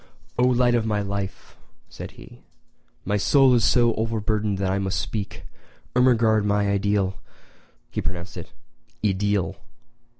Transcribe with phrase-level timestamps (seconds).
[0.39, 1.55] "O light of my life,"
[1.87, 2.41] said he,
[3.05, 5.43] "my soul is so overburdened that I must speak!
[5.95, 7.21] Ermengarde, my ideal
[7.91, 8.51] [he pronounced it
[9.05, 9.57] i deel!